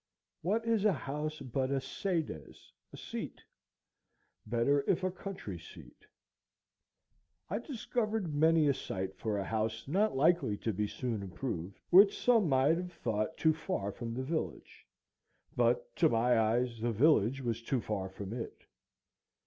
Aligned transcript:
What 0.41 0.65
is 0.65 0.83
a 0.83 0.91
house 0.93 1.41
but 1.41 1.69
a 1.69 1.79
sedes, 1.79 2.71
a 2.91 2.97
seat?—better 2.97 4.83
if 4.89 5.03
a 5.03 5.11
country 5.11 5.59
seat. 5.59 6.07
I 7.51 7.59
discovered 7.59 8.33
many 8.33 8.67
a 8.67 8.73
site 8.73 9.15
for 9.15 9.37
a 9.37 9.43
house 9.43 9.87
not 9.87 10.17
likely 10.17 10.57
to 10.57 10.73
be 10.73 10.87
soon 10.87 11.21
improved, 11.21 11.79
which 11.91 12.17
some 12.17 12.49
might 12.49 12.77
have 12.77 12.93
thought 12.93 13.37
too 13.37 13.53
far 13.53 13.91
from 13.91 14.15
the 14.15 14.23
village, 14.23 14.87
but 15.55 15.95
to 15.97 16.09
my 16.09 16.35
eyes 16.35 16.81
the 16.81 16.91
village 16.91 17.41
was 17.43 17.61
too 17.61 17.79
far 17.79 18.09
from 18.09 18.33
it. 18.33 18.63